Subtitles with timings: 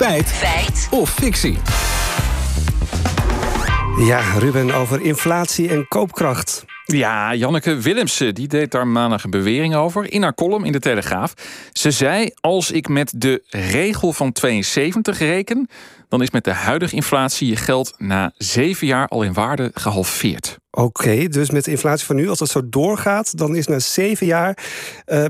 [0.00, 0.28] Feit.
[0.28, 0.88] Feit.
[0.90, 1.58] Of fictie.
[3.98, 6.64] Ja, Ruben, over inflatie en koopkracht.
[6.92, 10.78] Ja, Janneke Willemsen die deed daar maandag een bewering over in haar column in de
[10.78, 11.34] Telegraaf.
[11.72, 15.68] Ze zei: Als ik met de regel van 72 reken,
[16.08, 20.58] dan is met de huidige inflatie je geld na zeven jaar al in waarde gehalveerd.
[20.72, 24.26] Oké, dus met de inflatie van nu, als dat zo doorgaat, dan is na zeven
[24.26, 24.58] jaar
[25.06, 25.24] uh,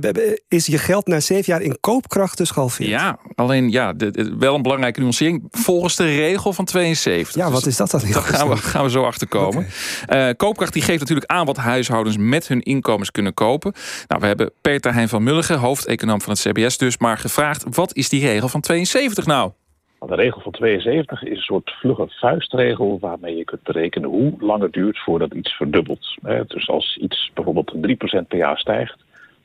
[0.48, 2.90] is je geld na zeven jaar in koopkracht dus gehalveerd.
[2.90, 7.34] Ja, alleen ja, de, de, wel een belangrijke nuancering volgens de regel van 72.
[7.34, 8.00] Ja, wat dus is dat dan?
[8.10, 9.66] Daar gaan we, gaan we zo achter komen.
[10.02, 10.28] Okay.
[10.28, 13.72] Uh, koopkracht die geeft natuurlijk aan wat huishoudens met hun inkomens kunnen kopen.
[14.08, 17.94] Nou, we hebben Peter Hein van Mulligen, hoofdeconoom van het CBS, dus maar gevraagd: wat
[17.94, 19.50] is die regel van 72 nou?
[20.06, 24.62] De regel van 72 is een soort vlugge vuistregel waarmee je kunt berekenen hoe lang
[24.62, 26.18] het duurt voordat iets verdubbelt.
[26.46, 28.96] Dus als iets bijvoorbeeld 3% per jaar stijgt,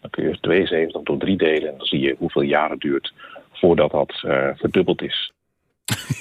[0.02, 3.14] dan kun je 72 door 3 delen en dan zie je hoeveel jaren het duurt
[3.52, 5.34] voordat dat uh, verdubbeld is.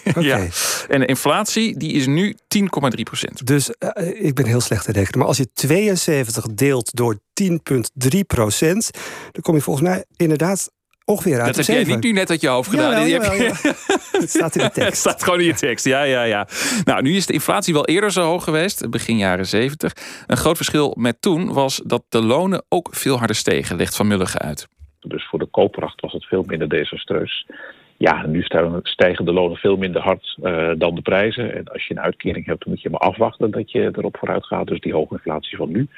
[0.04, 0.22] Okay.
[0.24, 0.46] Ja.
[0.88, 3.46] En de inflatie die is nu 10,3 procent.
[3.46, 5.18] Dus uh, ik ben heel slecht te rekenen.
[5.18, 8.90] Maar als je 72 deelt door 10,3 procent,
[9.32, 10.72] dan kom je volgens mij inderdaad
[11.04, 13.08] ongeveer uit Dat heb jij niet nu net uit je hoofd gedaan.
[13.08, 13.20] Ja.
[14.12, 14.88] Het staat in de tekst.
[14.88, 16.48] Het staat gewoon in je tekst, ja, ja, ja.
[16.84, 19.92] Nou, nu is de inflatie wel eerder zo hoog geweest, begin jaren 70.
[20.26, 24.06] Een groot verschil met toen was dat de lonen ook veel harder stegen, legt Van
[24.06, 24.66] Mulligen uit.
[25.00, 27.46] Dus voor de koopkracht was het veel minder desastreus.
[28.04, 28.44] Ja, nu
[28.82, 31.54] stijgen de lonen veel minder hard uh, dan de prijzen.
[31.54, 34.46] En als je een uitkering hebt, dan moet je maar afwachten dat je erop vooruit
[34.46, 34.66] gaat.
[34.66, 35.88] Dus die hoge inflatie van nu,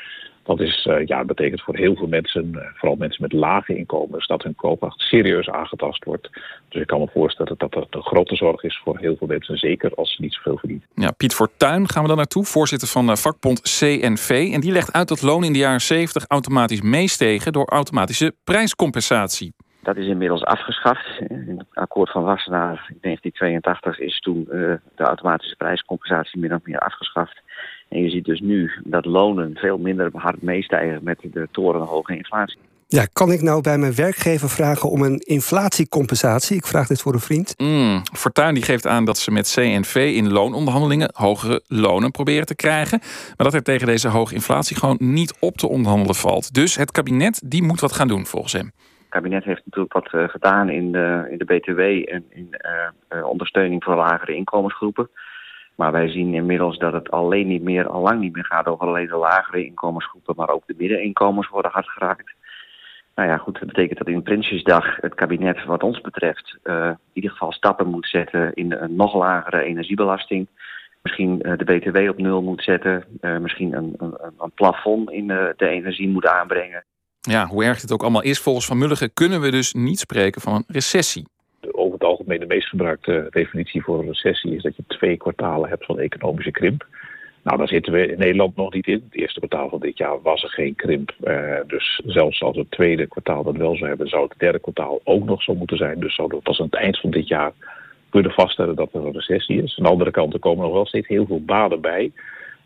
[0.44, 4.26] dat is, uh, ja, betekent voor heel veel mensen, uh, vooral mensen met lage inkomens,
[4.26, 6.30] dat hun koopkracht serieus aangetast wordt.
[6.68, 9.56] Dus ik kan me voorstellen dat dat een grote zorg is voor heel veel mensen,
[9.56, 10.86] zeker als ze niet zoveel verdienen.
[10.94, 14.50] Ja, Piet Fortuyn gaan we dan naartoe, voorzitter van vakbond CNV.
[14.52, 19.55] En die legt uit dat lonen in de jaren 70 automatisch meestegen door automatische prijscompensatie.
[19.86, 21.20] Dat is inmiddels afgeschaft.
[21.28, 26.60] In het akkoord van Wassenaar in 1982 is toen uh, de automatische prijscompensatie min of
[26.64, 27.40] meer afgeschaft.
[27.88, 32.58] En je ziet dus nu dat lonen veel minder hard meestijgen met de torenhoge inflatie.
[32.88, 36.56] Ja, kan ik nou bij mijn werkgever vragen om een inflatiecompensatie?
[36.56, 37.54] Ik vraag dit voor een vriend.
[37.56, 42.54] Mm, Fortuyn die geeft aan dat ze met CNV in loononderhandelingen hogere lonen proberen te
[42.54, 42.98] krijgen.
[43.36, 46.54] Maar dat er tegen deze hoge inflatie gewoon niet op te onderhandelen valt.
[46.54, 48.72] Dus het kabinet die moet wat gaan doen volgens hem.
[49.08, 53.26] Kabinet heeft natuurlijk wat uh, gedaan in de, in de BTW en in uh, uh,
[53.26, 55.08] ondersteuning voor lagere inkomensgroepen.
[55.74, 58.86] Maar wij zien inmiddels dat het alleen niet meer, al lang niet meer gaat over
[58.86, 62.34] alleen de lagere inkomensgroepen, maar ook de middeninkomens worden hard geraakt.
[63.14, 67.30] Nou ja, goed, dat betekent dat in Prinsjesdag het kabinet, wat ons betreft, in ieder
[67.30, 70.46] geval stappen moet zetten in een nog lagere energiebelasting.
[71.02, 73.04] Misschien de BTW op nul moet zetten.
[73.40, 76.84] misschien een, een, een plafond in de energie moet aanbrengen.
[77.28, 80.40] Ja, hoe erg dit ook allemaal is, volgens Van Mulligen kunnen we dus niet spreken
[80.40, 81.26] van een recessie.
[81.70, 85.68] Over het algemeen de meest gebruikte definitie voor een recessie is dat je twee kwartalen
[85.68, 86.86] hebt van economische krimp.
[87.42, 89.02] Nou, daar zitten we in Nederland nog niet in.
[89.04, 91.14] Het eerste kwartaal van dit jaar was er geen krimp.
[91.24, 95.00] Uh, dus zelfs als het tweede kwartaal dat wel zou hebben, zou het derde kwartaal
[95.04, 96.00] ook nog zo moeten zijn.
[96.00, 97.52] Dus zouden we pas aan het eind van dit jaar
[98.08, 99.78] kunnen vaststellen dat er een recessie is.
[99.78, 102.12] Aan de andere kant, er komen nog wel steeds heel veel baden bij.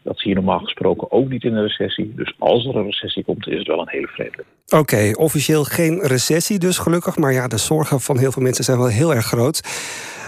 [0.03, 2.13] Dat zie je normaal gesproken ook niet in een recessie.
[2.17, 4.45] Dus als er een recessie komt, is het wel een hele vreemde.
[4.67, 7.17] Oké, okay, officieel geen recessie dus gelukkig.
[7.17, 9.61] Maar ja, de zorgen van heel veel mensen zijn wel heel erg groot.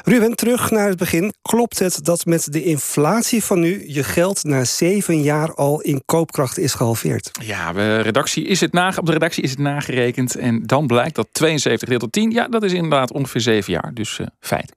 [0.04, 1.32] Ruben, terug naar het begin.
[1.42, 6.02] Klopt het dat met de inflatie van nu je geld na zeven jaar al in
[6.04, 7.30] koopkracht is gehalveerd?
[7.42, 10.36] Ja, de redactie is het nage, op de redactie is het nagerekend.
[10.36, 13.90] En dan blijkt dat 72 deel tot 10, ja, dat is inderdaad ongeveer zeven jaar.
[13.94, 14.70] Dus uh, feit.